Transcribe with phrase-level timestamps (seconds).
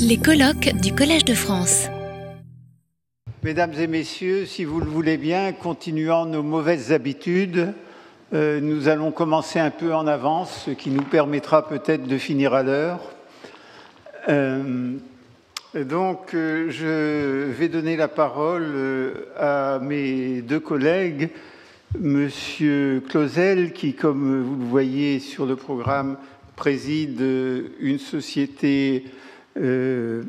[0.00, 1.88] Les colloques du Collège de France.
[3.42, 7.72] Mesdames et messieurs, si vous le voulez bien, continuant nos mauvaises habitudes,
[8.34, 12.52] euh, nous allons commencer un peu en avance, ce qui nous permettra peut-être de finir
[12.52, 13.00] à l'heure.
[14.28, 14.96] Euh,
[15.74, 21.30] donc, euh, je vais donner la parole à mes deux collègues,
[21.98, 26.18] Monsieur Clausel, qui, comme vous le voyez sur le programme,
[26.56, 27.22] préside
[27.80, 29.04] une société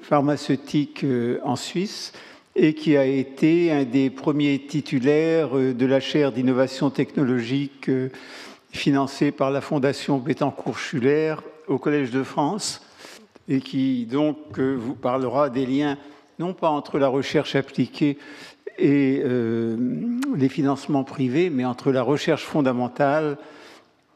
[0.02, 2.14] pharmaceutique euh, en Suisse
[2.56, 7.90] et qui a été un des premiers titulaires euh, de la chaire d'innovation technologique
[8.72, 11.36] financée par la Fondation Bettencourt-Schuller
[11.68, 12.82] au Collège de France
[13.50, 15.98] et qui donc vous parlera des liens
[16.40, 18.18] non pas entre la recherche appliquée
[18.78, 19.24] et
[20.36, 23.38] les financements privés, mais entre la recherche fondamentale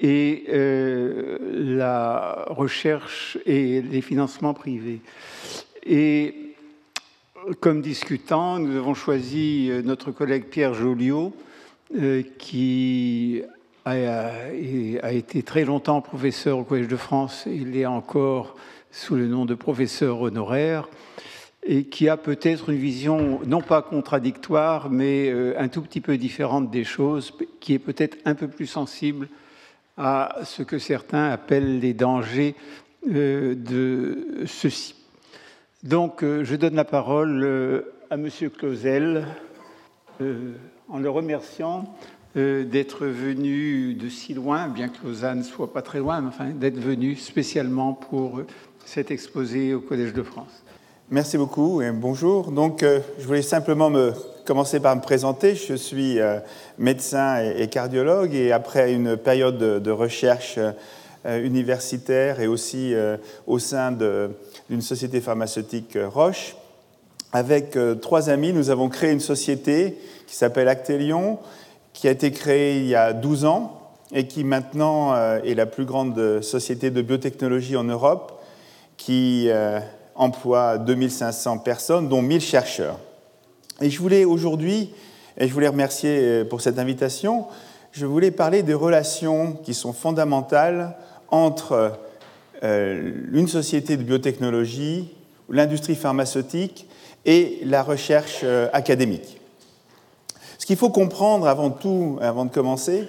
[0.01, 4.99] et euh, la recherche et les financements privés.
[5.85, 6.55] Et
[7.59, 11.33] comme discutant, nous avons choisi euh, notre collègue Pierre Joliot,
[11.95, 13.43] euh, qui
[13.85, 18.55] a, a, été très longtemps professeur au Collège de France, il est encore
[18.91, 20.89] sous le nom de professeur honoraire,
[21.63, 26.71] et qui a peut-être une vision non pas contradictoire, mais un tout petit peu différente
[26.71, 29.27] des choses, qui est peut-être un peu plus sensible
[29.97, 32.55] à ce que certains appellent les dangers
[33.09, 34.95] euh, de ceci.
[35.83, 38.29] Donc, euh, je donne la parole euh, à M.
[38.55, 39.25] Clausel
[40.87, 41.95] en le remerciant
[42.35, 46.77] d'être venu de si loin, bien que Lausanne soit pas très loin, mais enfin d'être
[46.77, 48.43] venu spécialement pour
[48.85, 50.63] cet exposé au Collège de France.
[51.09, 52.51] Merci beaucoup et bonjour.
[52.51, 54.13] Donc, je voulais simplement me
[54.45, 55.55] commencer par me présenter.
[55.55, 56.39] Je suis euh,
[56.77, 63.59] médecin et cardiologue et après une période de recherche euh, universitaire et aussi euh, au
[63.59, 66.55] sein d'une société pharmaceutique Roche,
[67.33, 69.97] avec trois amis, nous avons créé une société
[70.27, 71.39] qui s'appelle Actelion,
[71.93, 75.85] qui a été créée il y a 12 ans et qui maintenant est la plus
[75.85, 78.41] grande société de biotechnologie en Europe,
[78.97, 79.49] qui
[80.13, 82.99] emploie 2500 personnes, dont 1000 chercheurs.
[83.81, 84.91] Et je voulais aujourd'hui,
[85.37, 87.47] et je voulais remercier euh, pour cette invitation,
[87.91, 90.95] je voulais parler des relations qui sont fondamentales
[91.29, 91.93] entre
[92.63, 95.09] euh, une société de biotechnologie,
[95.49, 96.87] l'industrie pharmaceutique
[97.25, 99.39] et la recherche euh, académique.
[100.59, 103.07] Ce qu'il faut comprendre avant tout, avant de commencer,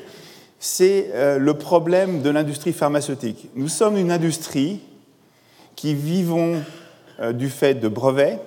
[0.59, 3.51] c'est le problème de l'industrie pharmaceutique.
[3.57, 4.81] Nous sommes une industrie
[5.75, 6.63] qui vivons
[7.35, 8.39] du fait de brevets,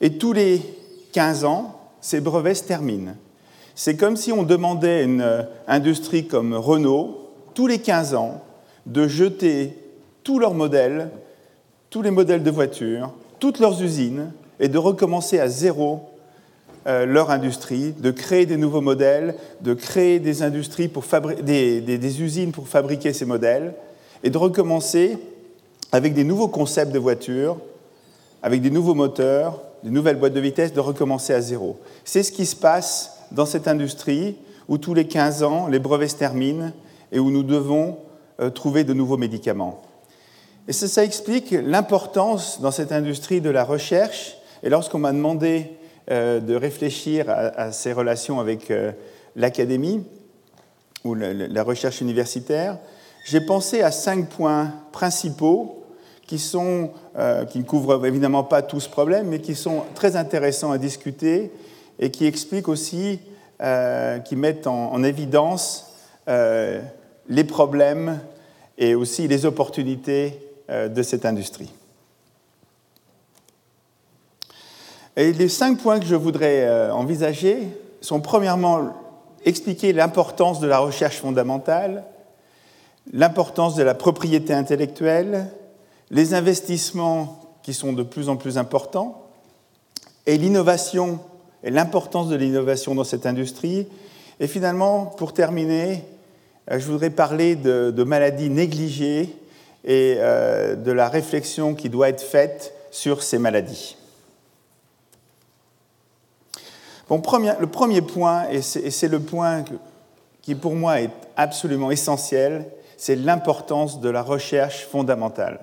[0.00, 0.62] et tous les
[1.14, 3.14] 15 ans, ces brevets se terminent.
[3.76, 8.42] C'est comme si on demandait à une euh, industrie comme Renault, tous les 15 ans,
[8.86, 9.78] de jeter
[10.24, 11.10] tous leurs modèles,
[11.88, 16.00] tous les modèles de voitures, toutes leurs usines, et de recommencer à zéro
[16.88, 21.04] euh, leur industrie, de créer des nouveaux modèles, de créer des, industries pour
[21.42, 23.74] des, des usines pour fabriquer ces modèles,
[24.24, 25.16] et de recommencer
[25.92, 27.58] avec des nouveaux concepts de voitures,
[28.42, 31.78] avec des nouveaux moteurs, des nouvelles boîtes de vitesse, de recommencer à zéro.
[32.04, 34.36] C'est ce qui se passe dans cette industrie
[34.66, 36.72] où tous les 15 ans, les brevets se terminent
[37.12, 37.98] et où nous devons
[38.40, 39.82] euh, trouver de nouveaux médicaments.
[40.66, 44.38] Et ça, explique l'importance dans cette industrie de la recherche.
[44.62, 45.72] Et lorsqu'on m'a demandé
[46.10, 48.92] euh, de réfléchir à, ces relations avec euh,
[49.36, 50.02] l'académie
[51.04, 52.78] ou la recherche universitaire,
[53.26, 55.83] j'ai pensé à cinq points principaux
[57.16, 60.78] euh, qui ne couvrent évidemment pas tout ce problème, mais qui sont très intéressants à
[60.78, 61.50] discuter
[61.98, 63.20] et qui expliquent aussi,
[63.62, 65.94] euh, qui mettent en, évidence
[66.28, 66.80] euh,
[67.28, 68.20] les problèmes
[68.78, 71.70] et aussi les opportunités de cette industrie.
[75.16, 77.68] Et les cinq points que je voudrais envisager
[78.00, 78.94] sont premièrement
[79.44, 82.04] expliquer l'importance de la recherche fondamentale,
[83.12, 85.50] l'importance de la propriété intellectuelle,
[86.10, 89.24] les investissements qui sont de plus en plus importants,
[90.26, 91.20] et l'innovation
[91.62, 93.88] et l'importance de l'innovation dans cette industrie.
[94.38, 96.04] Et finalement, pour terminer,
[96.70, 99.34] euh, je voudrais parler de, maladies négligées
[99.84, 103.96] et euh, de la réflexion qui doit être faite sur ces maladies.
[107.08, 107.20] Bon,
[107.60, 109.64] le premier point, et c'est le point
[110.40, 115.60] qui pour moi est absolument essentiel, c'est l'importance de la recherche fondamentale.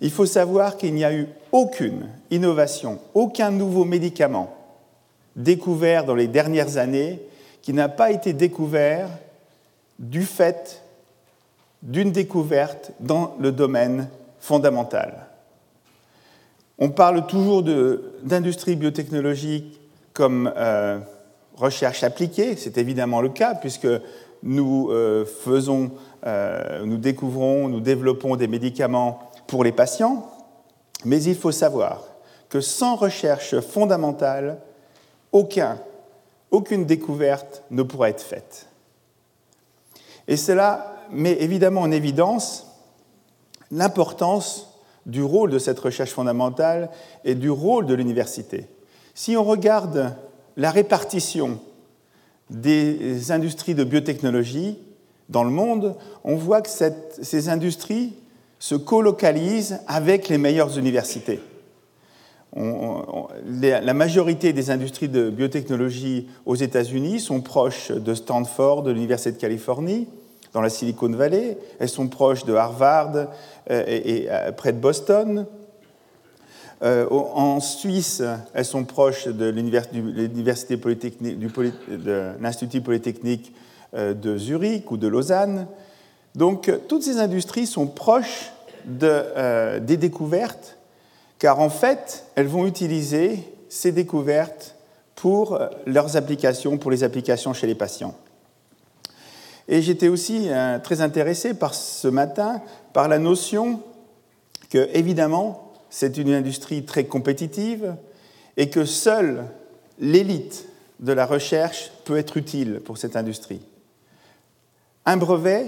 [0.00, 4.56] Il faut savoir qu'il n'y a eu aucune innovation, aucun nouveau médicament
[5.36, 7.20] découvert dans les dernières années
[7.62, 9.08] qui n'a pas été découvert
[9.98, 10.82] du fait
[11.82, 14.08] d'une découverte dans le domaine
[14.40, 15.26] fondamental.
[16.78, 17.62] On parle toujours
[18.22, 19.80] d'industrie biotechnologique
[20.14, 20.98] comme euh,
[21.56, 23.88] recherche appliquée, c'est évidemment le cas, puisque
[24.42, 25.90] nous euh, faisons,
[26.26, 30.30] euh, nous découvrons, nous développons des médicaments pour les patients,
[31.04, 32.04] mais il faut savoir
[32.48, 34.60] que sans recherche fondamentale,
[35.32, 35.80] aucun,
[36.52, 38.68] aucune découverte ne pourra être faite.
[40.28, 42.68] Et cela met évidemment en évidence
[43.72, 46.88] l'importance du rôle de cette recherche fondamentale
[47.24, 48.68] et du rôle de l'université.
[49.14, 50.14] Si on regarde
[50.56, 51.58] la répartition
[52.50, 54.78] des industries de biotechnologie
[55.28, 58.14] dans le monde, on voit que ces industries
[58.60, 61.40] se colocalisent avec les meilleures universités.
[62.54, 69.38] la majorité des industries de biotechnologie aux États-Unis sont proches de Stanford, de l'Université de
[69.38, 70.08] Californie,
[70.52, 71.56] dans la Silicon Valley.
[71.78, 73.12] Elles sont proches de Harvard
[73.70, 75.46] euh, et, euh, près de Boston.
[76.82, 78.22] Euh, en Suisse,
[78.52, 83.54] elles sont proches de l'Université polytechnique, de l'Institut polytechnique
[83.94, 85.66] de Zurich ou de Lausanne.
[86.34, 88.52] Donc, toutes ces industries sont proches
[88.84, 90.76] de, des découvertes,
[91.38, 94.76] car en fait, elles vont utiliser ces découvertes
[95.16, 98.14] pour leurs applications, pour les applications chez les patients.
[99.70, 102.60] Et j'étais aussi euh, très intéressé par ce matin
[102.92, 103.80] par la notion
[104.68, 107.94] que, évidemment, c'est une industrie très compétitive
[108.56, 109.44] et que seule
[110.00, 110.66] l'élite
[110.98, 113.62] de la recherche peut être utile pour cette industrie.
[115.06, 115.66] Un brevet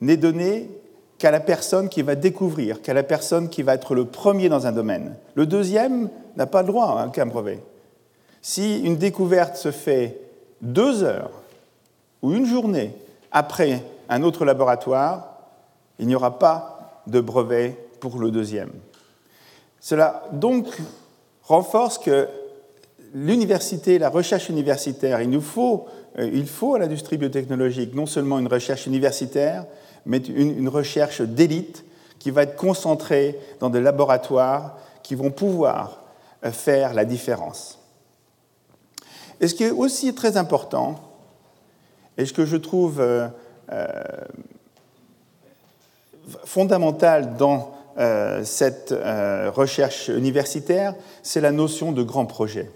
[0.00, 0.70] n'est donné
[1.18, 4.66] qu'à la personne qui va découvrir, qu'à la personne qui va être le premier dans
[4.66, 5.16] un domaine.
[5.34, 7.60] Le deuxième n'a pas le droit à un brevet.
[8.42, 10.20] Si une découverte se fait
[10.60, 11.30] deux heures
[12.22, 12.92] ou une journée
[13.32, 15.38] après un autre laboratoire,
[15.98, 18.72] il n'y aura pas de brevet pour le deuxième.
[19.80, 20.66] Cela donc
[21.42, 22.28] renforce que
[23.14, 25.86] l'université, la recherche universitaire, il nous faut,
[26.18, 29.64] euh, il faut à l'industrie biotechnologique non seulement une recherche universitaire,
[30.06, 31.84] mais une, recherche d'élite
[32.18, 36.04] qui va être concentrée dans des laboratoires qui vont pouvoir
[36.44, 37.78] euh, faire la différence.
[39.40, 41.12] Et ce qui est aussi très important,
[42.16, 43.28] et ce que je trouve euh,
[43.70, 43.86] euh,
[46.44, 47.72] fondamental dans
[48.44, 48.92] cette
[49.54, 52.70] recherche universitaire, c'est la notion de grand projet.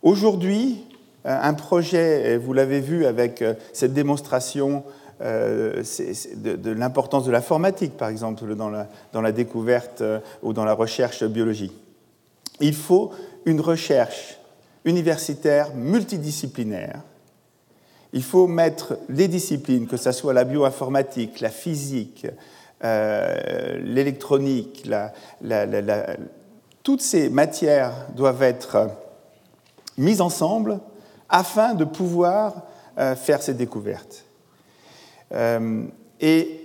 [0.00, 0.82] Aujourd'hui,
[1.26, 3.44] un projet, vous l'avez vu avec
[3.74, 4.82] cette démonstration
[5.20, 10.02] de, l'importance de l'informatique, par exemple, dans la, dans la, découverte
[10.42, 11.74] ou dans la recherche biologique.
[12.60, 13.12] Il faut
[13.44, 14.38] une recherche
[14.84, 17.02] universitaire multidisciplinaire
[18.12, 22.26] il faut mettre les disciplines, que ce soit la bioinformatique, la physique,
[22.84, 24.88] euh, l'électronique,
[26.82, 28.88] toutes ces matières doivent être
[29.98, 30.78] mises ensemble
[31.28, 32.62] afin de pouvoir
[32.98, 34.24] euh, faire ces découvertes.
[35.34, 35.84] Euh,
[36.20, 36.60] et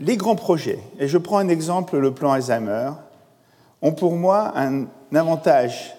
[0.00, 2.90] les grands projets, et je prends un exemple, le plan Alzheimer,
[3.82, 5.94] ont pour moi un avantage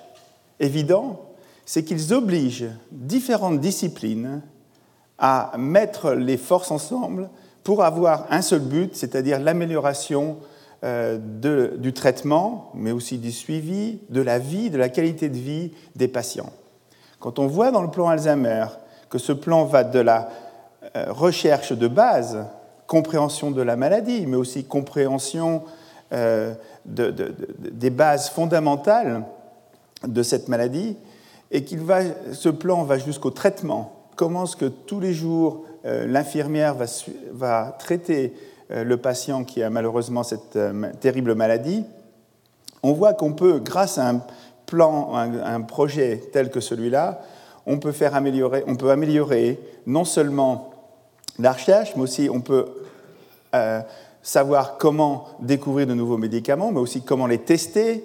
[0.59, 1.21] évident,
[1.65, 4.41] c'est qu'ils obligent différentes disciplines
[5.17, 7.29] à mettre les forces ensemble
[7.63, 10.37] pour avoir un seul but, c'est-à-dire l'amélioration
[10.83, 11.17] euh,
[11.77, 16.07] du traitement, mais aussi du suivi, de la vie, de la qualité de vie des
[16.07, 16.51] patients.
[17.19, 18.65] Quand on voit dans le plan Alzheimer
[19.09, 20.29] que ce plan va de la
[20.95, 22.45] recherche de base,
[22.87, 25.63] compréhension de la maladie, mais aussi compréhension
[26.11, 26.53] euh,
[26.85, 29.23] des bases fondamentales
[30.07, 30.97] de cette maladie,
[31.51, 36.05] et qu'il va, ce plan va jusqu'au traitement, comment est-ce que tous les jours euh,
[36.05, 36.75] l'infirmière
[37.31, 38.33] va, traiter
[38.71, 41.85] euh, le patient qui a malheureusement cette euh, terrible maladie,
[42.83, 44.21] on voit qu'on peut, grâce à un
[44.65, 47.21] plan, un, projet tel que celui-là,
[47.65, 50.68] on peut faire améliorer, on peut améliorer non seulement
[51.39, 52.65] la recherche, mais aussi on peut
[54.21, 58.03] savoir comment découvrir de nouveaux médicaments, mais aussi comment les tester.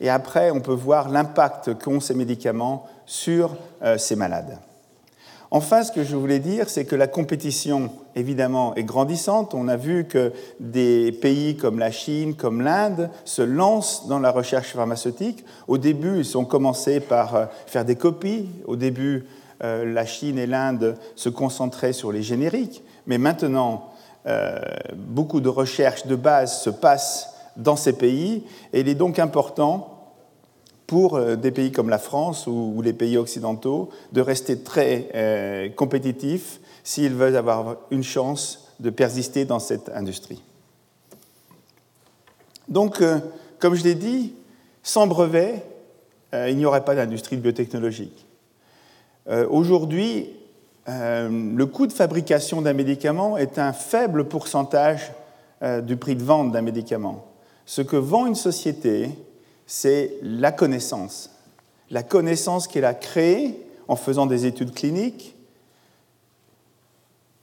[0.00, 3.56] Et après, on peut voir l'impact qu'ont ces médicaments sur
[3.98, 4.58] ces malades.
[5.50, 9.54] Enfin, ce que je voulais dire, c'est que la compétition, évidemment, est grandissante.
[9.54, 14.32] On a vu que des pays comme la Chine, comme l'Inde, se lancent dans la
[14.32, 15.44] recherche pharmaceutique.
[15.68, 18.48] Au début, ils ont commencé par euh, faire des copies.
[18.66, 19.26] Au début,
[19.62, 22.82] euh, la Chine et l'Inde se concentraient sur les génériques.
[23.06, 23.90] Mais maintenant,
[24.26, 24.58] euh,
[24.94, 28.44] beaucoup de recherches de base se passent dans ces pays.
[28.72, 30.12] Et il est donc important
[30.86, 36.60] pour euh, des pays comme la France ou, les pays occidentaux de rester très compétitifs
[36.84, 40.42] s'ils veulent avoir une chance de persister dans cette industrie.
[42.68, 43.02] Donc,
[43.58, 44.34] comme je l'ai dit,
[44.82, 45.64] sans brevet,
[46.32, 48.25] il n'y aurait pas d'industrie biotechnologique.
[49.28, 50.30] Euh, aujourd'hui,
[50.88, 55.12] le coût de fabrication d'un médicament est un faible pourcentage
[55.82, 57.26] du prix de vente d'un médicament.
[57.64, 59.10] Ce que vend une société,
[59.66, 61.30] c'est la connaissance.
[61.90, 65.34] La connaissance qu'elle a créée en faisant des études cliniques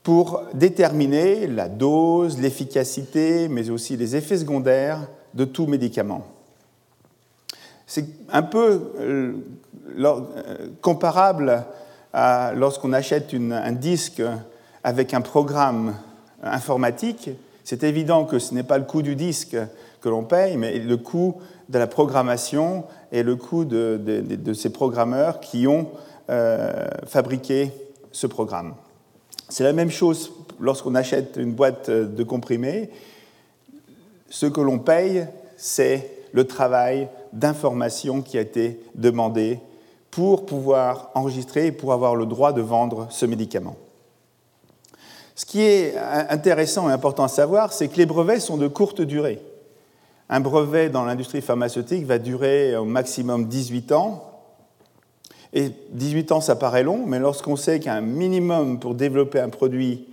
[0.02, 6.26] pour déterminer la dose, l'efficacité, mais aussi les effets secondaires de tout médicament.
[7.94, 9.34] C'est un peu euh,
[10.00, 10.20] euh,
[10.80, 11.64] comparable
[12.12, 14.20] à lorsqu'on achète un disque
[14.82, 15.94] avec un programme
[16.42, 17.30] informatique.
[17.62, 19.56] C'est évident que ce n'est pas le coût du disque
[20.00, 21.36] que l'on paye, mais le coût
[21.68, 22.82] de la programmation
[23.12, 25.86] et le coût de, ces programmeurs qui ont
[26.30, 27.70] euh, fabriqué
[28.10, 28.74] ce programme.
[29.48, 32.90] C'est la même chose lorsqu'on achète une boîte de comprimés.
[34.30, 39.60] Ce que l'on paye, c'est le travail d'information qui a été demandé
[40.10, 43.76] pour pouvoir enregistrer et pour avoir le droit de vendre ce médicament.
[45.36, 49.00] Ce qui est intéressant et important à savoir, c'est que les brevets sont de courte
[49.00, 49.40] durée.
[50.28, 54.30] Un brevet dans l'industrie pharmaceutique va durer au maximum 18 ans.
[55.52, 60.08] Et 18 ans, ça paraît long, mais lorsqu'on sait qu'un minimum pour développer un produit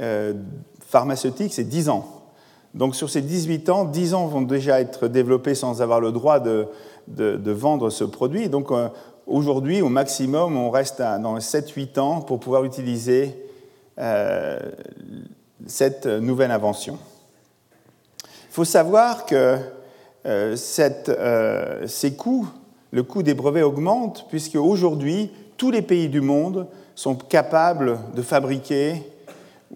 [0.00, 0.34] euh,
[0.86, 2.19] pharmaceutique, c'est 10 ans.
[2.74, 6.40] Donc sur ces 18 ans, 10 ans vont déjà être développés sans avoir le droit
[6.40, 6.68] de,
[7.08, 8.48] vendre ce produit.
[8.48, 8.88] Donc euh,
[9.26, 13.34] aujourd'hui, au maximum, on reste dans 7-8 ans pour pouvoir utiliser
[13.98, 14.58] euh,
[15.66, 16.98] cette nouvelle invention.
[18.24, 19.58] Il faut savoir que
[20.26, 22.48] euh, ces coûts,
[22.92, 28.22] le coût des brevets augmente, puisque aujourd'hui, tous les pays du monde sont capables de
[28.22, 29.02] fabriquer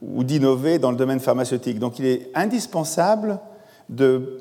[0.01, 1.79] ou d'innover dans le domaine pharmaceutique.
[1.79, 3.39] Donc il est indispensable
[3.89, 4.41] de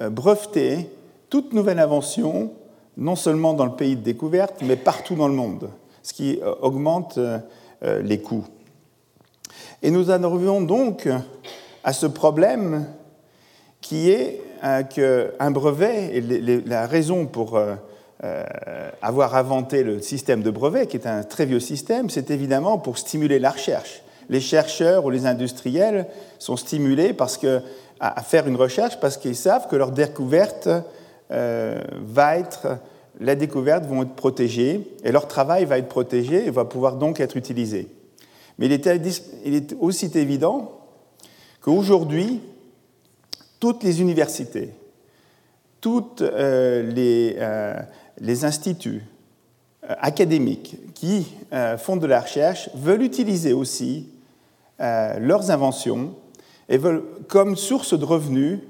[0.00, 0.90] euh, breveter
[1.30, 2.52] toute nouvelle invention,
[2.96, 5.70] non seulement dans le pays de découverte, mais partout dans le monde,
[6.02, 7.38] ce qui euh, augmente euh,
[8.02, 8.46] les coûts.
[9.82, 11.08] Et nous en arrivons donc
[11.84, 12.86] à ce problème
[13.80, 14.42] qui est
[14.90, 16.20] qu'un brevet, et
[16.66, 17.60] la raison pour
[19.00, 22.98] avoir inventé le système de brevet, qui est un très vieux système, c'est évidemment pour
[22.98, 26.06] stimuler la recherche les chercheurs ou les industriels
[26.38, 27.60] sont stimulés parce que,
[28.00, 30.68] à faire une recherche parce qu'ils savent que leur découverte
[31.30, 32.78] euh, va être,
[33.20, 37.36] la découverte vont être et leur travail va être protégé et va pouvoir donc être
[37.36, 37.88] utilisé.
[38.58, 40.80] Mais il est, aussi évident
[41.60, 42.40] qu'aujourd'hui,
[43.60, 44.70] toutes les universités,
[45.80, 47.74] tous euh, les, euh,
[48.20, 49.02] les, instituts
[49.82, 51.26] académiques qui
[51.78, 54.08] font de la recherche veulent utiliser aussi
[54.80, 56.14] euh, leurs inventions
[56.68, 58.60] et veulent comme source de revenus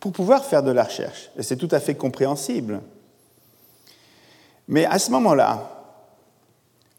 [0.00, 1.30] pour pouvoir faire de la recherche.
[1.38, 2.80] Et c'est tout à fait compréhensible.
[4.68, 5.70] Mais à ce moment-là,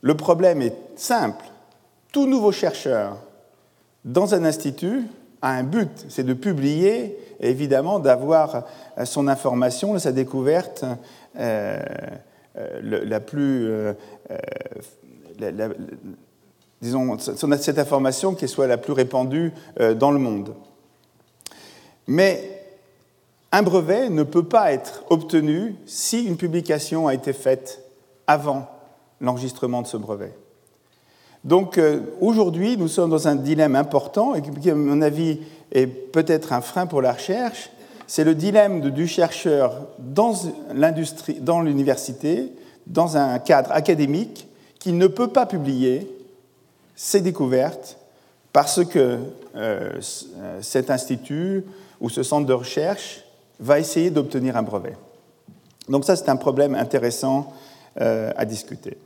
[0.01, 1.45] le problème est simple.
[2.11, 3.17] Tout nouveau chercheur
[4.03, 5.03] dans un institut
[5.41, 8.63] a un but, c'est de publier et évidemment d'avoir
[9.03, 10.85] son information, sa découverte
[11.37, 11.79] euh,
[12.57, 13.69] euh, la plus,
[16.81, 20.53] disons, cette information qui soit la plus répandue euh, dans le monde.
[22.07, 22.61] Mais
[23.51, 27.81] un brevet ne peut pas être obtenu si une publication a été faite
[28.27, 28.67] avant
[29.21, 30.33] l'enregistrement de ce brevet.
[31.43, 35.39] Donc euh, aujourd'hui, nous sommes dans un dilemme important et qui, à mon avis,
[35.71, 37.69] est peut-être un frein pour la recherche.
[38.07, 42.51] C'est le dilemme du chercheur dans l'université,
[42.87, 44.47] dans un cadre académique,
[44.79, 46.07] qui ne peut pas publier
[46.95, 47.97] ces découvertes
[48.53, 49.19] parce que
[49.55, 49.99] euh,
[50.61, 51.65] cet institut
[51.99, 53.25] ou ce centre de recherche
[53.59, 54.95] va essayer d'obtenir un brevet.
[55.89, 57.53] Donc ça, c'est un problème intéressant
[57.99, 58.97] euh, à discuter.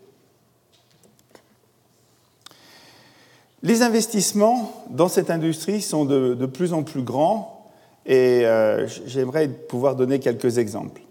[3.61, 7.65] Les investissements dans cette industrie sont de, plus en plus grands
[8.05, 11.01] et euh, j'aimerais pouvoir donner quelques exemples.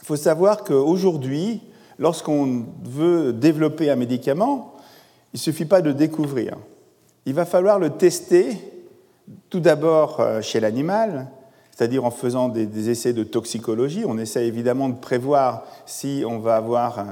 [0.00, 1.60] Il faut savoir qu'aujourd'hui,
[1.98, 4.74] lorsqu'on veut développer un médicament,
[5.32, 6.56] il ne suffit pas de découvrir.
[7.26, 8.56] Il va falloir le tester
[9.50, 11.26] tout d'abord euh, chez l'animal,
[11.70, 14.04] c'est-à-dire en faisant des, essais de toxicologie.
[14.06, 17.04] On essaie évidemment de prévoir si on va avoir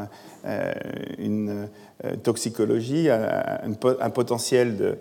[0.44, 0.72] euh,
[1.18, 1.68] une
[2.04, 4.98] euh, toxicologie, un, potentiel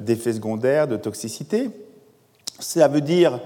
[0.00, 1.70] d'effets secondaires, de toxicité.
[2.58, 3.40] Ça veut dire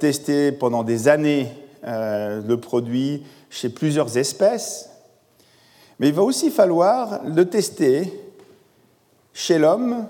[0.00, 1.46] tester pendant des années
[1.84, 4.90] le produit chez plusieurs espèces,
[5.98, 8.12] mais il va aussi falloir le tester
[9.32, 10.06] chez l'homme.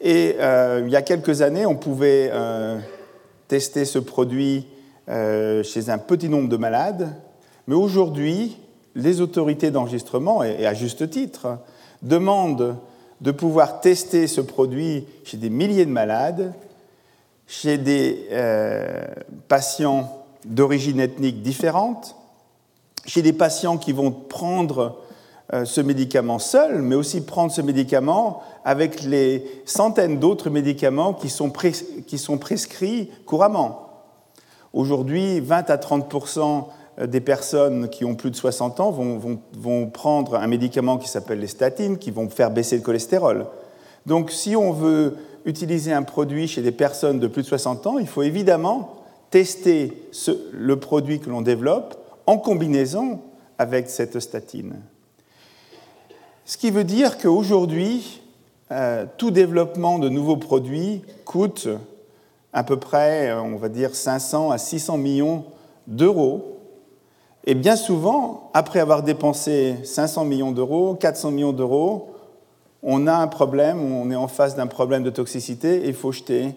[0.00, 2.78] Et euh, il y a quelques années, on pouvait euh,
[3.48, 4.66] tester ce produit
[5.08, 7.14] euh, chez un petit nombre de malades,
[7.66, 8.58] mais aujourd'hui,
[8.94, 11.58] les autorités d'enregistrement, et à juste titre,
[12.02, 12.76] demandent
[13.20, 16.52] de pouvoir tester ce produit chez des milliers de malades,
[17.46, 18.28] chez des
[19.48, 22.16] patients d'origine ethnique différente,
[23.04, 24.98] chez des patients qui vont prendre
[25.52, 31.52] ce médicament seul, mais aussi prendre ce médicament avec les centaines d'autres médicaments qui sont,
[32.06, 33.86] qui sont prescrits couramment.
[34.76, 36.64] Aujourd'hui, 20 à 30%
[36.98, 41.40] euh, des personnes qui ont plus de 60 ans vont, prendre un médicament qui s'appelle
[41.40, 43.46] les statines, qui vont faire baisser le cholestérol.
[44.04, 47.98] Donc si on veut utiliser un produit chez des personnes de plus de 60 ans,
[47.98, 48.96] il faut évidemment
[49.30, 49.92] tester
[50.52, 53.20] le produit que l'on développe en combinaison
[53.58, 54.76] avec cette statine.
[56.46, 58.22] Ce qui veut dire qu'aujourd'hui,
[58.70, 61.68] euh, tout développement de nouveaux produits coûte
[62.52, 65.44] à peu près, on va dire, 500 à 600 millions
[65.86, 66.56] d'euros
[67.46, 72.10] et bien souvent, après avoir dépensé 500 millions d'euros, 400 millions d'euros,
[72.82, 76.10] on a un problème, on est en face d'un problème de toxicité et il faut
[76.10, 76.56] jeter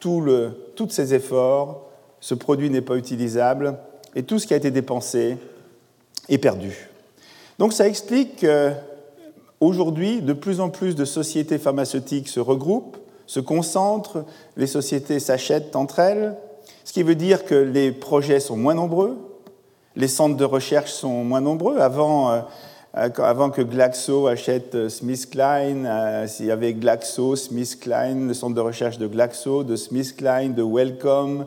[0.00, 1.86] tous ces efforts,
[2.18, 3.76] ce produit n'est pas utilisable
[4.16, 5.36] et tout ce qui a été dépensé
[6.28, 6.88] est perdu.
[7.58, 8.44] Donc ça explique
[9.60, 14.24] qu'aujourd'hui, de plus en plus de sociétés pharmaceutiques se regroupent, se concentrent,
[14.56, 16.36] les sociétés s'achètent entre elles,
[16.84, 19.16] ce qui veut dire que les projets sont moins nombreux,
[19.96, 21.78] les centres de recherche sont moins nombreux.
[21.78, 22.40] Avant, euh,
[22.92, 28.60] avant que Glaxo achète euh, SmithKline, euh, il y avait Glaxo, SmithKline, le centre de
[28.60, 31.46] recherche de Glaxo, de SmithKline, de Wellcome.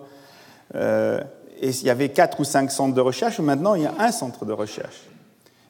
[0.74, 3.40] il y avait quatre ou cinq centres de recherche.
[3.40, 5.02] Maintenant, il y a un centre de recherche.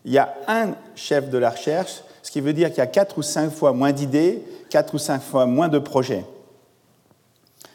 [0.06, 3.20] Il y a un chef de la recherche, qui veut dire qu'il y a quatre
[3.20, 6.26] ou cinq fois moins d'idées, quatre ou cinq fois moins de projets.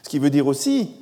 [0.03, 0.97] Ce qui veut dire aussi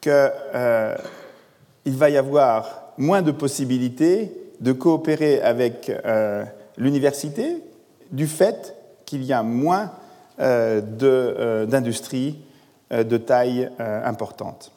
[0.00, 6.44] qu'il va y avoir moins de possibilités de coopérer avec euh,
[6.76, 7.58] l'université
[8.10, 8.74] du fait
[9.06, 9.92] qu'il y a moins
[10.40, 12.40] euh, euh, d'industries
[12.90, 14.72] de, taille importante.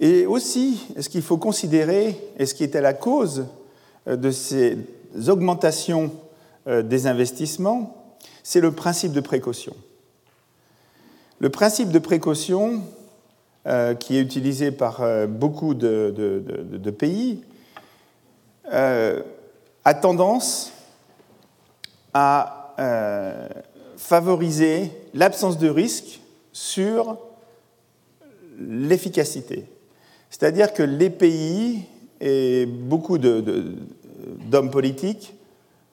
[0.00, 3.44] Et aussi, ce qu'il faut considérer, et ce qui était la cause
[4.06, 4.78] de ces
[5.28, 6.10] augmentations
[6.66, 9.74] des investissements, c'est le principe de précaution.
[11.40, 12.82] Le principe de précaution,
[13.66, 17.42] euh, qui est utilisé par euh, beaucoup de, pays,
[18.72, 19.22] euh,
[19.84, 20.72] a tendance
[22.12, 22.56] à
[23.98, 26.20] favoriser l'absence de risque
[26.50, 27.18] sur
[28.58, 29.66] l'efficacité.
[30.30, 31.84] C'est-à-dire que les pays
[32.22, 35.34] et beaucoup d'hommes politiques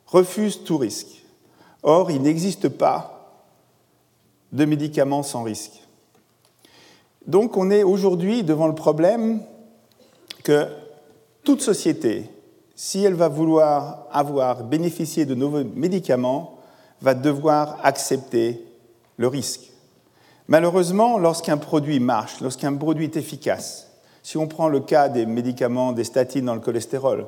[0.08, 1.24] refusent tout risque.
[1.84, 3.18] Or, il n'existe pas
[4.52, 5.84] de médicaments sans risque.
[7.26, 9.42] Donc on est aujourd'hui devant le problème
[10.44, 10.68] que
[11.44, 12.30] toute société,
[12.76, 16.58] si elle va vouloir avoir bénéficié de nouveaux médicaments,
[17.02, 18.64] va devoir accepter
[19.18, 19.72] le risque.
[20.48, 23.92] Malheureusement, lorsqu'un produit marche, lorsqu'un produit est efficace,
[24.24, 27.28] si on prend le cas des médicaments, des statines dans le cholestérol,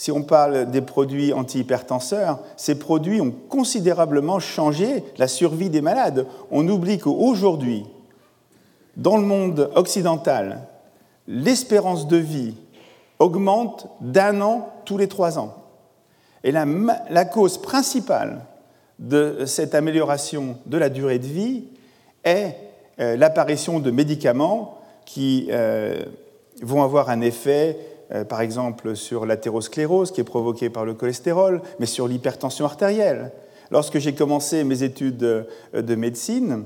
[0.00, 6.26] si on parle des produits antihypertenseurs, ces produits ont considérablement changé la survie des malades.
[6.50, 7.84] On oublie qu'aujourd'hui,
[8.96, 10.62] dans le monde occidental,
[11.28, 12.54] l'espérance de vie
[13.18, 15.54] augmente d'un an tous les trois ans.
[16.44, 18.46] Et la, cause principale
[19.00, 21.64] de cette amélioration de la durée de vie
[22.24, 22.56] est
[23.00, 26.06] euh, l'apparition de médicaments qui euh,
[26.62, 27.76] vont avoir un effet,
[28.28, 33.30] par exemple, sur l'athérosclérose qui est provoquée par le cholestérol, mais sur l'hypertension artérielle.
[33.70, 36.64] Lorsque j'ai commencé mes études de médecine,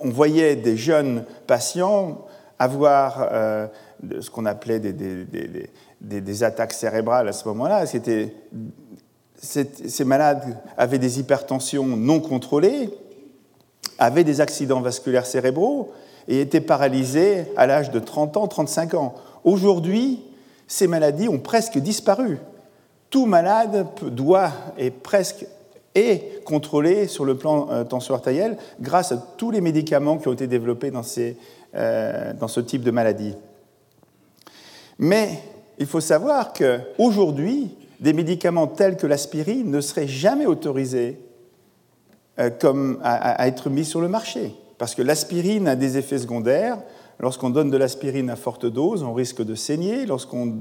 [0.00, 2.26] on voyait des jeunes patients
[2.58, 3.66] avoir euh,
[4.20, 7.84] ce qu'on appelait des, attaques cérébrales à ce moment-là.
[9.36, 12.90] Ces malades avaient des hypertensions non contrôlées,
[13.98, 15.92] avaient des accidents vasculaires cérébraux
[16.26, 19.14] et étaient paralysés à l'âge de 30 ans, 35 ans.
[19.44, 20.22] Aujourd'hui,
[20.68, 22.38] ces maladies ont presque disparu.
[23.10, 25.46] Tout malade doit et presque
[25.94, 30.32] et contrôlé sur le plan euh, tension artérielle grâce à tous les médicaments qui ont
[30.32, 31.02] été développés dans,
[31.74, 33.34] euh, dans ce type de maladie.
[34.98, 35.40] Mais
[35.78, 41.18] il faut savoir qu'aujourd'hui, des médicaments tels que l'aspirine ne seraient jamais autorisés
[42.38, 44.54] euh, comme à, être mis sur le marché.
[44.76, 46.78] Parce que l'aspirine a des effets secondaires.
[47.20, 50.06] Lorsqu'on donne de l'aspirine à forte dose, on risque de saigner.
[50.06, 50.54] Lorsqu'on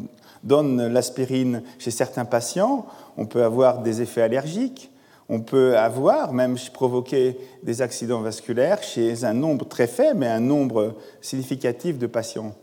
[0.43, 2.85] donne l'aspirine chez certains patients,
[3.17, 4.91] on peut avoir des effets allergiques
[5.29, 10.39] On peut avoir, même provoquer des accidents vasculaires chez un nombre très faible, mais un
[10.39, 12.55] nombre significatif de patients.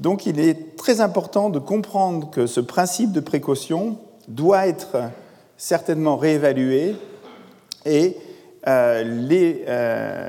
[0.00, 4.96] Donc il est très important de comprendre que ce principe de précaution doit être
[5.56, 6.96] certainement réévalué
[7.86, 8.16] et
[8.66, 10.28] euh, les euh,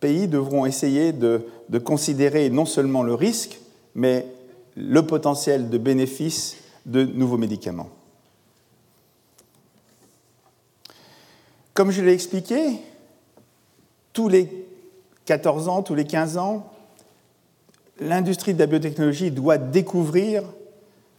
[0.00, 3.60] pays devront essayer de, de, considérer non seulement le risque,
[3.94, 4.26] mais
[4.76, 7.90] le potentiel de bénéfice de nouveaux médicaments.
[11.74, 12.78] Comme je l'ai expliqué,
[14.12, 14.50] tous les
[15.26, 16.72] 14 ans, tous les 15 ans,
[18.00, 20.42] l'industrie de la biotechnologie doit découvrir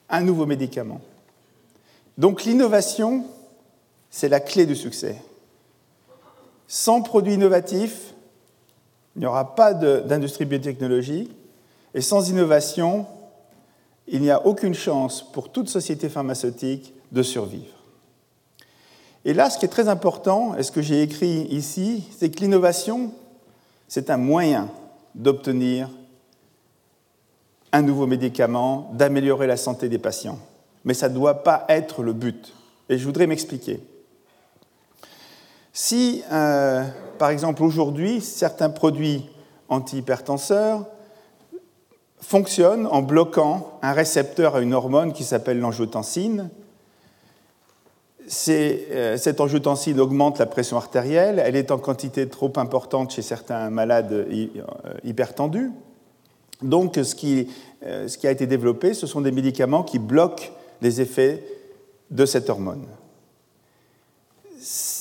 [0.10, 1.02] un nouveau médicament.
[2.18, 3.26] Donc l'innovation,
[4.10, 5.22] c'est la clé du succès.
[6.68, 8.14] Sans produits innovatifs,
[9.18, 11.28] il n'y aura pas d'industrie biotechnologie,
[11.96, 13.08] et sans innovation,
[14.08, 17.74] il n'y a aucune chance pour toute société pharmaceutique de survivre.
[19.26, 22.42] Et là, ce qui est très important, et ce que j'ai écrit ici, c'est que
[22.42, 23.12] l'innovation,
[23.88, 24.70] c'est un moyen
[25.16, 25.90] d'obtenir
[27.72, 30.38] un nouveau médicament, d'améliorer la santé des patients.
[30.86, 32.54] Mais ça ne doit pas être le but.
[32.88, 33.82] Et je voudrais m'expliquer.
[35.80, 36.86] Si, euh,
[37.20, 39.30] par exemple, aujourd'hui, certains produits
[39.70, 40.88] antihypertenseurs
[42.20, 46.50] fonctionnent en bloquant un récepteur à une hormone qui s'appelle l'angiotensine,
[48.50, 53.70] euh, cette angiotensine augmente la pression artérielle, elle est en quantité trop importante chez certains
[53.70, 54.48] malades euh,
[55.04, 55.70] hypertendus,
[56.64, 57.50] donc, ce qui,
[57.84, 60.50] ce qui, a été développé, ce sont des médicaments qui bloquent
[60.82, 61.44] les effets
[62.10, 62.88] de cette hormone.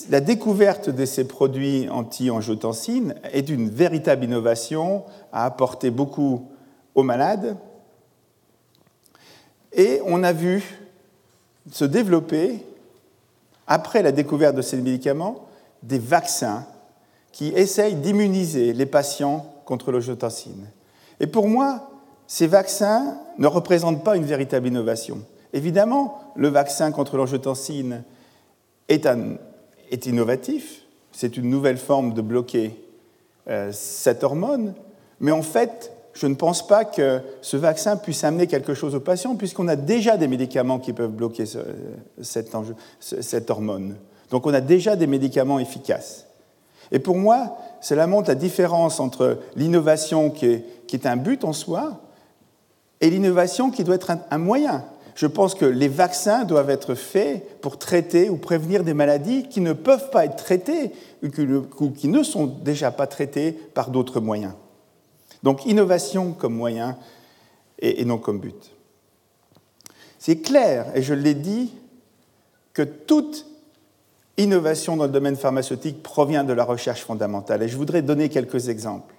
[0.09, 6.49] La découverte de ces produits anti-angiotensine est une véritable innovation, a apporté beaucoup
[6.95, 7.57] aux malades.
[9.73, 10.79] Et on a vu
[11.73, 12.65] se développer,
[13.67, 15.47] après la découverte de ces médicaments,
[15.83, 16.67] des vaccins
[17.33, 20.69] qui essayent d'immuniser les patients contre l'angiotensine.
[21.19, 21.91] Et pour moi,
[22.27, 25.19] ces vaccins ne représentent pas une véritable innovation.
[25.53, 28.05] Évidemment, le vaccin contre l'angiotensine
[28.89, 29.07] est,
[29.91, 32.75] est, innovatif, c'est une nouvelle forme de bloquer
[33.49, 34.75] euh, cette hormone,
[35.21, 39.01] mais en fait, je ne pense pas que ce vaccin puisse amener quelque chose aux
[39.01, 41.45] patients, puisqu'on a déjà des médicaments qui peuvent bloquer
[42.21, 43.97] cette, hormone.
[44.31, 46.27] Donc on a déjà des médicaments efficaces.
[46.91, 52.01] Et pour moi, cela montre la différence entre l'innovation qui est, un but en soi
[53.01, 54.85] et l'innovation qui doit être un, moyen.
[55.17, 59.63] Je pense que les vaccins doivent être faits pour traiter ou prévenir des maladies qui
[59.63, 64.53] ne peuvent pas être traitées ou qui ne sont déjà pas traitées par d'autres moyens.
[65.43, 66.99] Donc innovation comme moyen
[67.79, 68.73] et, non comme but.
[70.19, 71.73] C'est clair, et je l'ai dit,
[72.75, 73.47] que toute
[74.37, 77.63] innovation dans le domaine pharmaceutique provient de la recherche fondamentale.
[77.63, 79.15] Et je voudrais donner quelques exemples.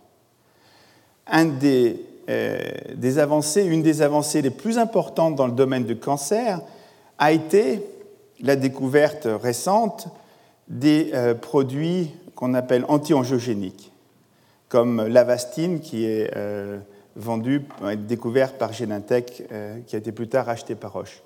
[1.25, 6.61] Un des, des avancées, une des avancées les plus importantes dans le domaine du cancer
[7.17, 7.83] a été
[8.41, 10.09] la découverte récente
[10.67, 13.91] des euh, produits qu'on appelle anti-angiogéniques,
[14.69, 16.79] comme l'Avastine qui est euh,
[17.15, 17.63] vendu,
[17.97, 19.43] découvert par Genentech,
[19.87, 21.23] qui a été plus tard acheté par Roche.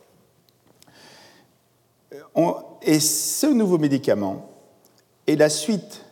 [2.82, 4.50] Et ce nouveau médicament
[5.28, 6.06] est la suite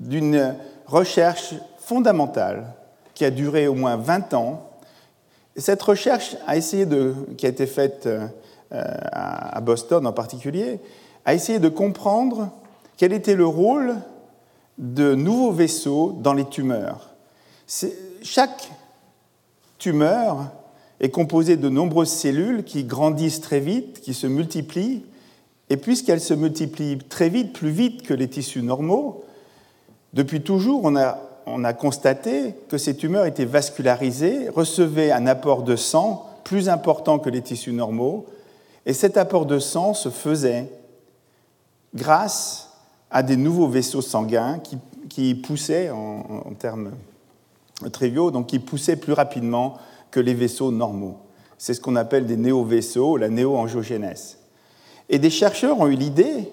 [0.00, 0.56] d'une
[0.86, 2.74] recherche fondamentale
[3.14, 4.70] qui a duré au moins 20 ans.
[5.56, 8.26] cette recherche a essayé de, qui a été faite euh,
[8.70, 10.80] à Boston en particulier,
[11.24, 12.50] a essayé de comprendre
[12.96, 13.96] quel était le rôle
[14.78, 17.10] de nouveaux vaisseaux dans les tumeurs.
[18.22, 18.70] Chaque
[19.78, 20.50] tumeur
[21.00, 25.04] est composée de nombreuses cellules qui grandissent très vite, qui se multiplient
[25.70, 29.24] et puisqu'elles se multiplient très vite, plus vite que les tissus normaux,
[30.12, 35.62] depuis toujours, on a, on a constaté que ces tumeurs étaient vascularisées, recevaient un apport
[35.62, 38.26] de sang plus important que les tissus normaux,
[38.86, 40.70] et cet apport de sang se faisait
[41.94, 42.70] grâce
[43.10, 44.60] à des nouveaux vaisseaux sanguins
[45.08, 46.92] qui, poussaient, en, en, termes
[47.92, 49.78] triviaux, donc qui poussaient plus rapidement
[50.10, 51.18] que les vaisseaux normaux.
[51.56, 54.38] C'est ce qu'on appelle des néo-vaisseaux, la néo-angiogénèse.
[55.08, 56.50] Et des chercheurs ont eu l'idée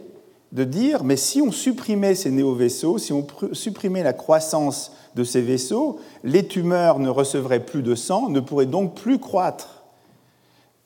[0.51, 5.41] de dire, mais si on supprimait ces néo-vaisseaux, si on supprimait la croissance de ces
[5.41, 9.83] vaisseaux, les tumeurs ne recevraient plus de sang, ne pourraient donc plus croître.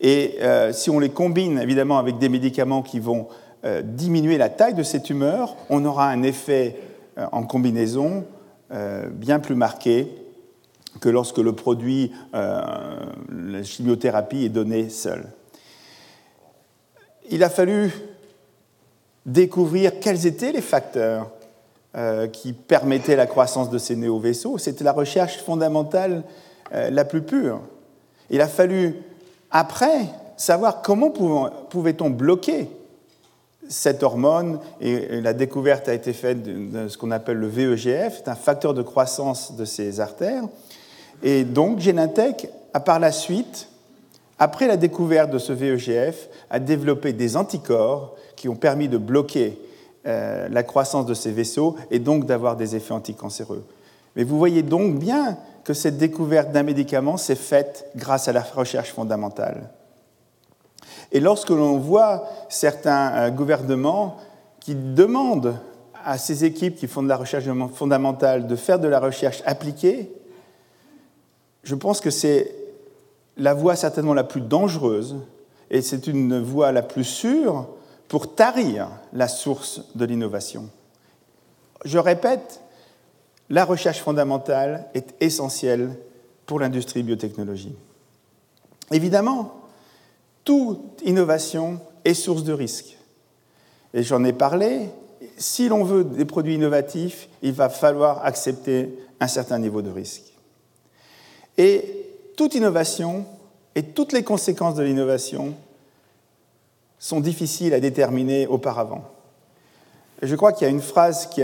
[0.01, 3.28] Et euh, si on les combine évidemment avec des médicaments qui vont
[3.63, 6.80] euh, diminuer la taille de ces tumeurs, on aura un effet
[7.17, 8.25] euh, en combinaison
[9.12, 10.12] bien plus marqué
[10.99, 15.30] que lorsque le produit, la chimiothérapie est donné seul
[17.30, 17.91] il a fallu
[19.26, 21.32] découvrir quels étaient les facteurs
[21.96, 24.58] euh, qui permettaient la croissance de ces néo-vaisseaux.
[24.58, 26.24] C'était la recherche fondamentale
[26.74, 27.62] euh, la plus pure.
[28.30, 28.96] Il a fallu,
[29.52, 30.08] après,
[30.38, 32.70] savoir comment pouvait-on bloquer
[33.68, 38.30] cette hormone, et la découverte a été faite de ce qu'on appelle le VEGF, c'est
[38.30, 40.44] un facteur de croissance de ces artères.
[41.24, 43.70] Et donc Genentech a par la suite,
[44.38, 49.58] après la découverte de ce VEGF, a développé des anticorps qui ont permis de bloquer
[50.06, 53.65] euh, la croissance de ces vaisseaux et donc d'avoir des effets anticancéreux.
[54.15, 58.41] Mais vous voyez donc bien que cette découverte d'un médicament s'est faite grâce à la
[58.41, 59.69] recherche fondamentale.
[61.12, 64.17] Et lorsque l'on voit certains euh, gouvernements
[64.60, 65.56] qui demandent
[66.04, 70.12] à ces équipes qui font de la recherche fondamentale de faire de la recherche appliquée,
[71.63, 72.64] je pense que c'est
[73.38, 75.17] la voie certainement la plus dangereuse
[75.69, 77.67] et c'est une voie la plus sûre
[78.08, 80.69] pour tarir la source de l'innovation.
[81.84, 82.62] Je répète,
[83.50, 85.98] la recherche fondamentale est essentielle
[86.45, 87.76] pour l'industrie biotechnologie.
[88.91, 89.62] Évidemment,
[90.43, 92.98] toute innovation est source de risque.
[93.93, 94.89] Et j'en ai parlé,
[95.38, 100.34] si l'on veut des produits innovatifs, il va falloir accepter un certain niveau de risque.
[101.58, 102.05] Et
[102.36, 103.26] toute innovation
[103.76, 105.54] et toutes les conséquences de l'innovation
[107.00, 109.04] sont difficiles à déterminer auparavant.
[110.21, 111.41] je crois qu'il y a une phrase qui,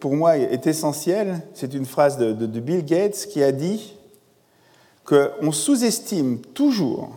[0.00, 1.42] pour moi, est essentielle.
[1.54, 3.94] C'est une phrase de, Bill Gates qui a dit
[5.04, 7.10] qu'on sous-estime toujours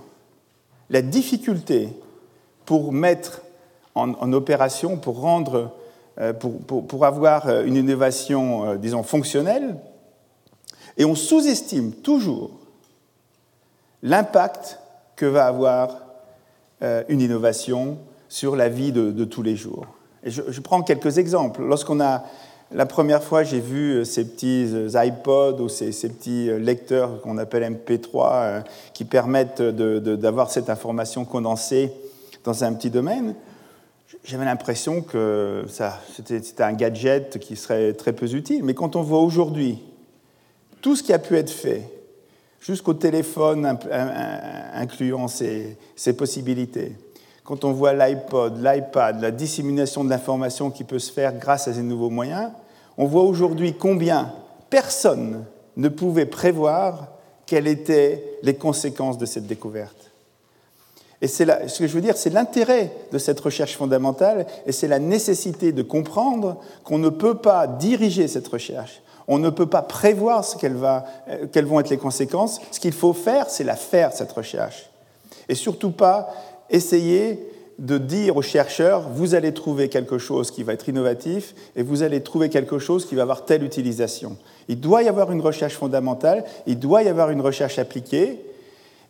[0.89, 1.89] la difficulté
[2.65, 3.41] pour mettre
[3.95, 5.71] en, opération, pour, rendre,
[6.19, 9.77] euh, pour, avoir euh, une innovation, euh, disons, fonctionnelle,
[10.97, 12.51] et on sous-estime toujours
[14.03, 14.79] l'impact
[15.15, 15.97] que va avoir
[16.81, 17.97] une innovation
[18.29, 19.87] sur la vie de, tous les jours.
[20.23, 21.63] Je, prends quelques exemples.
[21.63, 22.23] Lorsqu'on a
[22.71, 28.29] la première fois, j'ai vu ces petits iPods ou ces, petits lecteurs qu'on appelle MP3
[28.33, 28.61] euh,
[28.93, 31.91] qui permettent d'avoir cette information condensée
[32.43, 33.35] dans un petit domaine.
[34.23, 38.63] J'avais l'impression que c'était un gadget qui serait très peu utile.
[38.63, 39.79] Mais quand on voit aujourd'hui
[40.81, 41.89] tout ce qui a pu être fait,
[42.67, 43.77] jusqu'au téléphone
[44.73, 46.91] incluant ces, ces possibilités,
[47.45, 51.73] quand on voit l'iPod, l'iPad, la dissémination de l'information qui peut se faire grâce à
[51.73, 52.51] ces nouveaux moyens,
[52.97, 54.33] on voit aujourd'hui combien
[54.69, 55.45] personne
[55.77, 57.07] ne pouvait prévoir
[57.45, 60.11] quelles étaient les conséquences de cette découverte.
[61.21, 61.43] Et ce
[61.79, 65.83] que je veux dire, c'est l'intérêt de cette recherche fondamentale et c'est la nécessité de
[65.83, 69.01] comprendre qu'on ne peut pas diriger cette recherche.
[69.27, 70.99] On ne peut pas prévoir ce euh,
[71.51, 72.61] quelles vont être les conséquences.
[72.71, 74.89] Ce qu'il faut faire, c'est la faire, cette recherche.
[75.49, 76.33] Et surtout pas
[76.69, 81.83] essayer de dire aux chercheurs, vous allez trouver quelque chose qui va être innovatif et
[81.83, 84.37] vous allez trouver quelque chose qui va avoir telle utilisation.
[84.67, 88.43] Il doit y avoir une recherche fondamentale, il doit y avoir une recherche appliquée.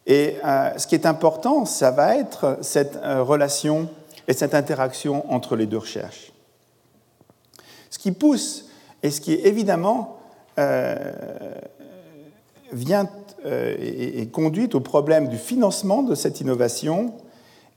[0.05, 3.89] Et euh, ce qui est important, ça va être cette euh, relation
[4.27, 6.33] et cette interaction entre les deux recherches.
[7.89, 8.66] Ce qui pousse
[9.03, 10.17] et ce qui évidemment
[10.59, 10.95] euh,
[12.71, 13.09] vient
[13.45, 17.13] et, et conduit au problème du financement de cette innovation.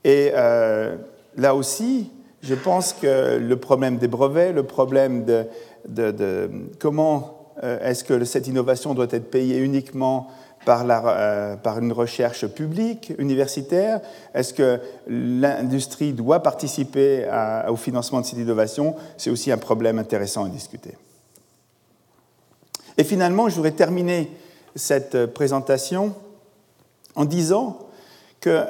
[0.03, 0.95] Et euh,
[1.37, 2.09] là aussi,
[2.41, 8.47] je pense que le problème des brevets, le problème de, comment euh, est-ce que cette
[8.47, 10.27] innovation doit être payée uniquement
[10.65, 14.01] par, la, euh, par une recherche publique, universitaire?
[14.33, 17.27] Est-ce que l'industrie doit participer
[17.69, 18.95] au financement de cette innovation?
[19.17, 20.95] C'est aussi un problème intéressant à discuter.
[23.01, 24.29] Et finalement, je voudrais terminer
[24.75, 26.13] cette présentation
[27.15, 27.79] en disant
[28.39, 28.63] que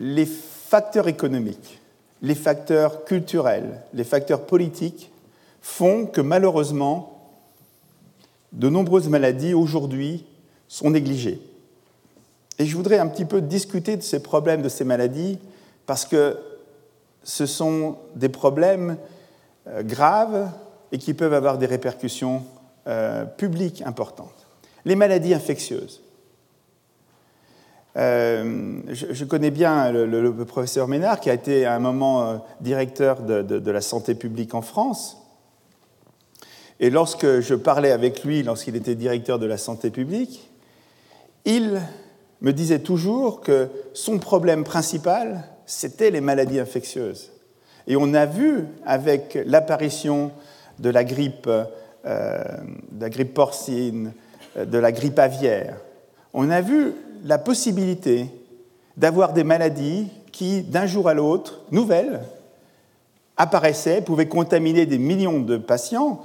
[0.00, 1.82] les facteurs économiques,
[2.22, 5.10] les facteurs culturels, les facteurs politiques
[5.60, 7.28] font que malheureusement,
[8.52, 10.24] de nombreuses maladies aujourd'hui
[10.66, 11.38] sont négligées.
[12.58, 15.38] Et je voudrais un petit peu discuter de ces problèmes, de ces maladies,
[15.84, 16.38] parce que
[17.22, 18.96] ce sont des problèmes
[19.66, 20.50] euh, graves
[20.90, 22.42] et qui peuvent avoir des répercussions
[22.86, 24.46] euh, publiques importantes.
[24.84, 26.02] Les maladies infectieuses.
[27.96, 33.22] Euh, je, connais bien le, professeur Ménard, qui a été à un moment euh, directeur
[33.22, 35.16] de, la santé publique en France.
[36.78, 40.50] Et lorsque je parlais avec lui, lorsqu'il était directeur de la santé publique,
[41.46, 41.80] il
[42.42, 47.32] me disait toujours que son problème principal, c'était les maladies infectieuses.
[47.86, 50.32] Et on a vu avec l'apparition
[50.78, 51.64] de la grippe, euh,
[52.06, 54.12] de la grippe porcine,
[54.56, 55.76] de la grippe aviaire,
[56.32, 56.92] on a vu
[57.24, 58.26] la possibilité
[58.96, 62.20] d'avoir des maladies qui, d'un jour à l'autre, nouvelles,
[63.36, 66.22] apparaissait, pouvait contaminer des millions de patients.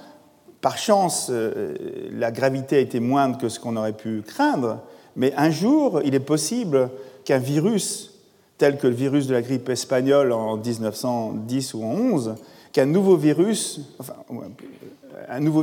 [0.62, 1.74] Par chance, euh,
[2.12, 4.80] la gravité était moindre que ce qu'on aurait pu craindre,
[5.16, 6.90] mais un jour, il est possible
[7.26, 8.14] qu'un virus,
[8.58, 12.36] tel que le virus de la grippe espagnole en 1910 ou en 11,
[12.72, 13.82] qu'un nouveau virus,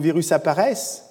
[0.01, 1.05] virus apparaisse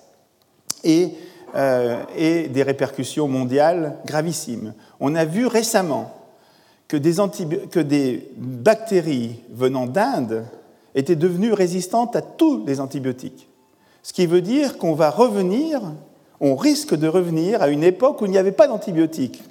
[0.83, 1.12] et
[1.55, 4.73] euh, et des répercussions mondiales gravissimes.
[4.99, 6.13] On a vu récemment
[6.89, 7.15] que des,
[7.71, 10.43] que des bactéries venant d'Inde
[10.93, 13.47] étaient devenues résistantes à tous les antibiotiques.
[14.03, 15.81] Ce qui veut dire qu'on va revenir,
[16.41, 19.41] on risque de revenir à une époque où il n'y avait pas d'antibiotiques,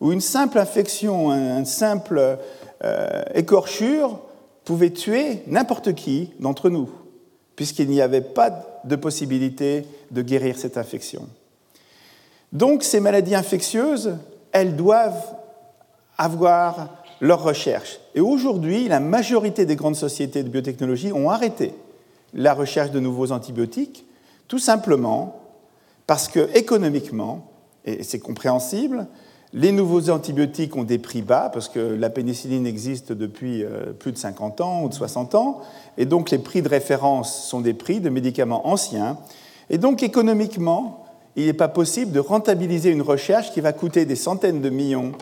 [0.00, 2.36] où une simple infection, une simple
[2.82, 4.18] euh, écorchure
[4.64, 6.90] pouvait tuer n'importe qui d'entre nous,
[7.56, 11.28] puisqu'il n'y avait pas de possibilité de guérir cette infection.
[12.52, 14.16] Donc ces maladies infectieuses,
[14.52, 15.34] elles doivent
[16.16, 18.00] avoir leur recherche.
[18.14, 21.72] Et aujourd'hui, la majorité des grandes sociétés de biotechnologie ont arrêté
[22.32, 24.04] la recherche de nouveaux antibiotiques,
[24.48, 25.40] tout simplement
[26.06, 27.50] parce que économiquement,
[27.84, 29.06] et c'est compréhensible,
[29.54, 34.10] les nouveaux antibiotiques ont des prix bas, parce que la pénicilline existe depuis euh, plus
[34.10, 35.60] de 50 ans ou de 60 ans,
[35.96, 39.16] et donc les prix de référence sont des prix de médicaments anciens.
[39.70, 44.16] Et donc économiquement, il n'est pas possible de rentabiliser une recherche qui va coûter des
[44.16, 45.12] centaines de millions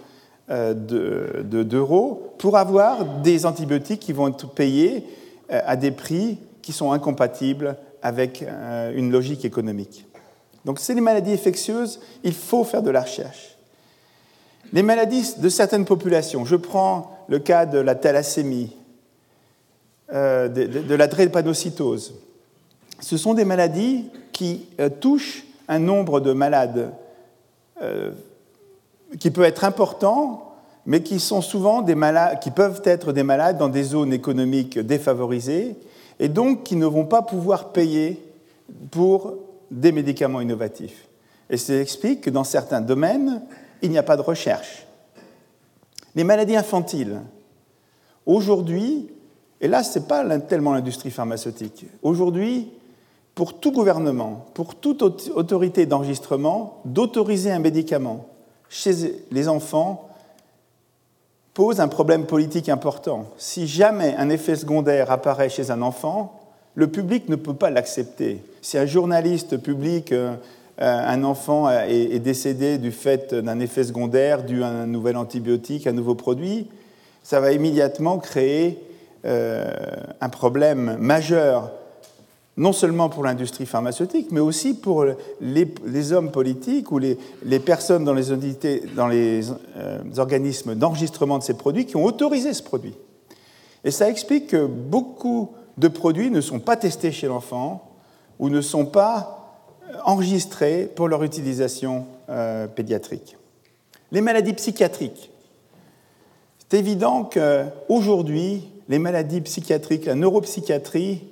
[0.50, 5.04] euh, d'euros pour avoir des antibiotiques qui vont être payés
[5.50, 8.44] euh, à des prix qui sont incompatibles avec
[8.96, 10.06] une logique économique.
[10.64, 13.51] Donc, c'est les maladies infectieuses, il faut faire de la recherche.
[14.72, 18.74] Les maladies de certaines populations, je prends le cas de la thalassémie,
[20.10, 22.14] de, la drépanocytose.
[23.00, 24.66] Ce sont des maladies qui
[25.00, 26.92] touchent un nombre de malades
[27.82, 28.10] euh,
[29.18, 30.54] qui peut être important,
[30.86, 34.78] mais qui sont souvent des malades, qui peuvent être des malades dans des zones économiques
[34.78, 35.76] défavorisées,
[36.18, 38.22] et donc qui ne vont pas pouvoir payer
[38.90, 39.34] pour
[39.70, 41.08] des médicaments innovatifs.
[41.50, 43.42] Et ça explique que dans certains domaines,
[43.82, 44.86] il n'y a pas de recherche.
[46.14, 47.20] Les maladies infantiles.
[48.26, 49.10] Aujourd'hui,
[49.60, 51.86] et là, ce n'est pas tellement l'industrie pharmaceutique.
[52.02, 52.70] Aujourd'hui,
[53.34, 58.26] pour tout gouvernement, pour toute autorité d'enregistrement, d'autoriser un médicament
[58.72, 60.08] chez les enfants
[61.52, 63.26] pose un problème politique important.
[63.36, 66.40] Si jamais un effet secondaire apparaît chez un enfant,
[66.74, 68.42] le public ne peut pas l'accepter.
[68.62, 70.34] Si un journaliste publie euh,
[70.84, 75.92] un enfant est décédé du fait d'un effet secondaire dû à un nouvel antibiotique, un
[75.92, 76.68] nouveau produit,
[77.22, 78.78] ça va immédiatement créer
[79.24, 79.70] euh,
[80.20, 81.70] un problème majeur
[82.56, 85.06] non seulement pour l'industrie pharmaceutique, mais aussi pour
[85.40, 87.16] les, hommes politiques ou les,
[87.60, 88.24] personnes dans les,
[88.94, 92.94] dans les euh, organismes d'enregistrement de ces produits qui ont autorisé ce produit.
[93.84, 97.90] Et ça explique que beaucoup de produits ne sont pas testés chez l'enfant
[98.38, 99.41] ou ne sont pas euh,
[100.04, 103.36] enregistrés pour leur utilisation euh, pédiatrique.
[104.10, 105.30] Les maladies psychiatriques.
[106.58, 111.24] C'est évident qu'aujourd'hui, les maladies psychiatriques, la neuropsychiatrie,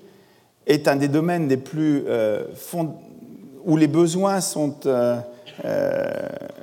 [0.66, 2.44] est un des domaines plus, euh,
[3.64, 5.20] où les besoins sont euh,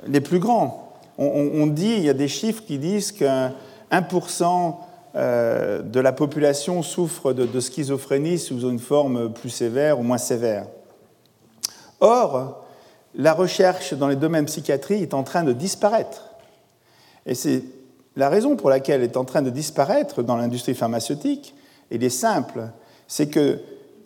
[0.06, 0.84] les plus grands.
[1.18, 3.48] On, dit, il y a des chiffres qui disent que
[3.90, 4.74] 1%
[5.16, 10.66] de la population souffre de, schizophrénie sous une forme plus sévère ou moins sévère.
[12.00, 12.64] Or,
[13.14, 16.24] la recherche dans les domaines psychiatrie est en train de disparaître.
[17.26, 17.62] Et c'est
[18.16, 21.54] la raison pour laquelle elle est en train de disparaître dans l'industrie pharmaceutique,
[21.90, 22.68] et est simple,
[23.06, 23.60] c'est que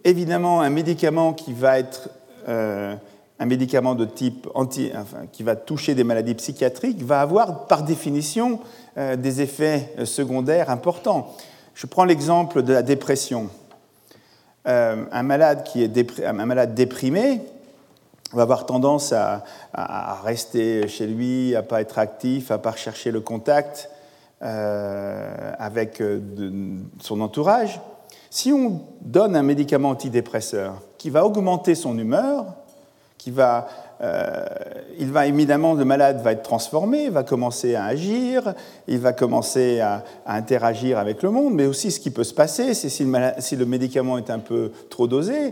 [0.05, 2.11] évidemment, un médicament qui va être
[2.49, 2.95] euh,
[3.39, 4.93] un médicament de type anti,
[5.33, 8.61] qui va toucher des maladies psychiatriques va avoir par définition
[8.97, 11.35] euh, des effets euh, secondaires importants.
[11.75, 13.49] Je prends l'exemple de la dépression.
[14.65, 17.41] un, malade qui est un malade déprimé
[18.37, 19.45] va avoir tendance à,
[20.25, 23.91] rester chez lui, à pas être actif, à pas rechercher le contact
[24.41, 26.03] avec
[27.01, 27.81] son entourage.
[28.31, 32.47] Si on donne un médicament antidépresseur qui va augmenter son humeur,
[33.19, 33.69] qui va,
[34.01, 34.47] euh,
[34.99, 38.55] il va évidemment, le malade va être transformé, va commencer à agir,
[38.89, 42.75] il va commencer à, interagir avec le monde, mais aussi ce qui peut se passer,
[42.75, 45.51] c'est si, le, médicament est un peu trop dosé, euh,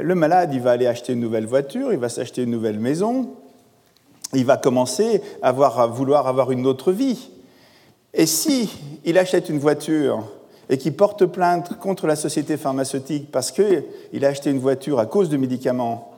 [0.00, 3.30] le malade, il va aller acheter une nouvelle voiture, il va s'acheter une nouvelle maison,
[4.34, 7.30] il va commencer à, vouloir avoir une autre vie.
[8.14, 8.70] Et si
[9.04, 10.24] il achète une voiture
[10.68, 15.06] et qui porte plainte contre la société pharmaceutique parce qu'il a acheté une voiture à
[15.06, 16.12] cause de médicaments,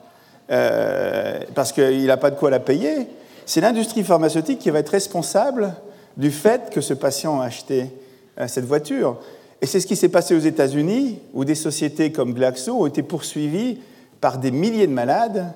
[0.51, 3.07] euh, parce qu'il n'a pas de quoi la payer,
[3.45, 5.73] c'est l'industrie pharmaceutique qui va être responsable
[6.17, 7.87] du fait que ce patient a acheté
[8.39, 9.17] euh, cette voiture.
[9.65, 13.01] Et c'est ce qui s'est passé aux États-Unis, où des sociétés comme Glaxo ont été
[13.01, 13.79] poursuivies
[14.21, 15.51] par des milliers de malades,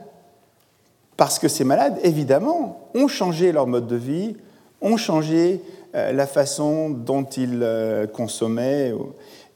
[1.15, 4.35] parce que ces malades, évidemment, ont changé leur mode de vie,
[4.81, 5.61] ont changé
[5.93, 8.95] euh, la façon dont ils euh, consommaient.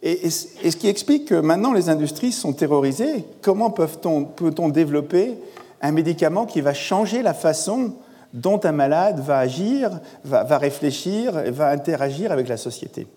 [0.03, 3.25] Et, ce qui explique que maintenant les industries sont terrorisées.
[3.41, 5.33] Comment peut-on développer
[5.81, 7.95] un médicament qui va changer la façon
[8.35, 13.07] dont un malade va agir, va, va réfléchir, va interagir avec la société?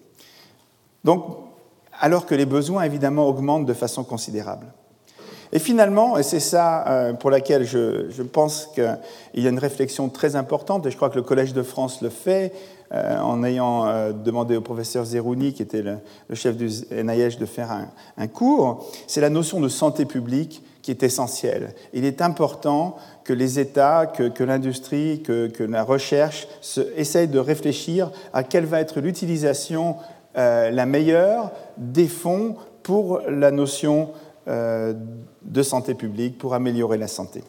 [1.07, 1.25] Donc,
[2.01, 4.67] alors que les besoins, évidemment, augmentent de façon considérable.
[5.53, 8.99] Et finalement, et c'est ça euh, pour laquelle je, pense qu'il
[9.35, 12.09] y a une réflexion très importante, et je crois que le Collège de France le
[12.09, 12.53] fait,
[12.93, 15.99] euh, en ayant euh, demandé au professeur Zerouni, qui était le,
[16.35, 17.71] chef du NIH, de faire
[18.17, 21.75] un, cours, c'est la notion de santé publique qui est essentielle.
[21.93, 28.11] Il est important que les États, que, l'industrie, que, la recherche se, essayent de réfléchir
[28.33, 29.97] à quelle va être l'utilisation
[30.37, 34.11] la meilleure des fonds pour la notion
[34.49, 34.95] euh,
[35.43, 37.43] de santé publique pour améliorer la santé.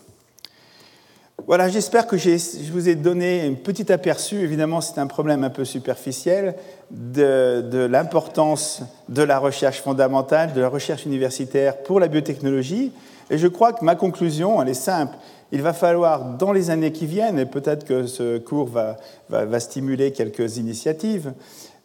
[1.46, 4.40] Voilà, j'espère que je vous ai donné un petit aperçu.
[4.40, 6.56] Évidemment, c'est un problème un peu superficiel
[6.90, 12.92] de, l'importance de la recherche fondamentale, de la recherche universitaire pour la biotechnologie.
[13.30, 15.16] Et je crois que ma conclusion, elle est simple.
[15.52, 20.12] Il va falloir, dans les années qui viennent, et peut-être que ce cours va, stimuler
[20.12, 21.32] quelques initiatives,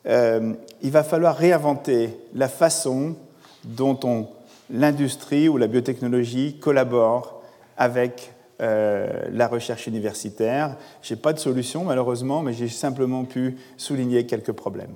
[0.06, 3.16] euh, il va falloir réinventer la façon
[3.64, 4.28] dont on
[4.70, 7.42] l'industrie ou la biotechnologie collabore
[7.76, 10.76] avec euh, la recherche universitaire.
[11.02, 14.94] Je n'ai pas de solution malheureusement, mais j'ai simplement pu souligner quelques problèmes.